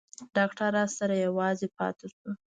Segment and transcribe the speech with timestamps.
[0.35, 2.29] ډاکتر راسره يوازې پاته سو.